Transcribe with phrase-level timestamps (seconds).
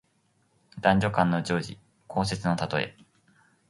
[0.81, 1.77] 男女間の情事、
[2.09, 2.95] 交接のたとえ。